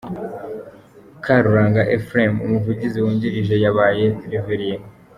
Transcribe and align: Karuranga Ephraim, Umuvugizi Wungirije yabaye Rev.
Karuranga 1.23 1.81
Ephraim, 1.97 2.33
Umuvugizi 2.45 2.97
Wungirije 3.03 3.55
yabaye 3.63 4.05
Rev. 4.31 4.47